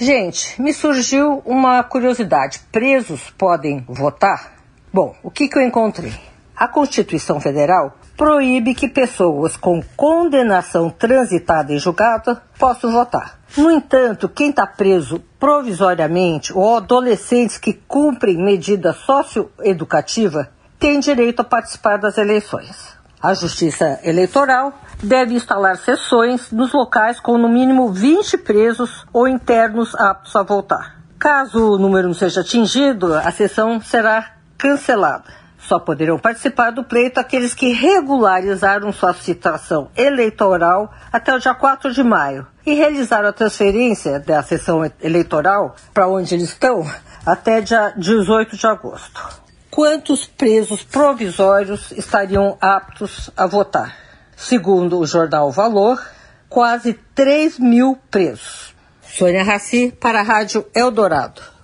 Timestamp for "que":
5.30-5.48, 5.48-5.58, 8.76-8.86, 17.58-17.72, 37.54-37.72